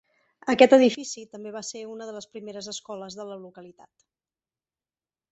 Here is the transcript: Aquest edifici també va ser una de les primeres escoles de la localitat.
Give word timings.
Aquest 0.51 0.71
edifici 0.77 1.25
també 1.33 1.51
va 1.57 1.61
ser 1.67 1.83
una 1.95 2.07
de 2.09 2.15
les 2.15 2.27
primeres 2.37 2.69
escoles 2.73 3.17
de 3.19 3.27
la 3.33 3.37
localitat. 3.43 4.07